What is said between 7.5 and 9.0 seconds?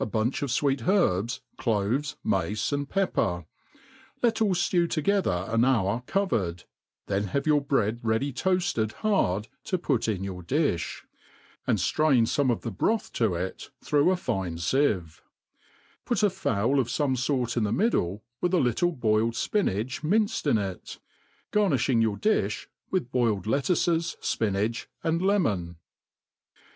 bread ready toafled